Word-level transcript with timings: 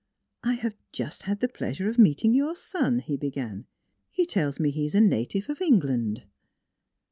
"I 0.43 0.53
have 0.53 0.73
just 0.91 1.21
had 1.21 1.41
the 1.41 1.47
pleasure 1.47 1.87
of 1.87 1.99
meeting 1.99 2.33
your 2.33 2.55
son," 2.55 2.97
he 3.05 3.17
began." 3.17 3.67
He 4.09 4.25
tells 4.25 4.59
me 4.59 4.71
he 4.71 4.87
is 4.87 4.95
a 4.95 4.99
native 4.99 5.47
of 5.47 5.61
England." 5.61 6.23